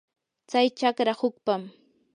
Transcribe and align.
tsay 0.49 0.67
chakra 0.79 1.13
hukpam. 1.19 1.61